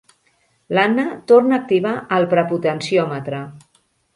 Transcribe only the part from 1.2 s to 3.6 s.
torna a activar el prepotenciòmetre.